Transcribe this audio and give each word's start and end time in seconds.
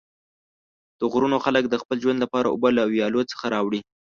د 0.99 1.01
غرونو 1.11 1.37
خلک 1.45 1.63
د 1.69 1.75
خپل 1.81 1.97
ژوند 2.03 2.19
لپاره 2.23 2.47
اوبه 2.53 2.69
له 2.77 2.83
ویالو 2.91 3.21
څخه 3.31 3.45
راوړي. 3.53 3.81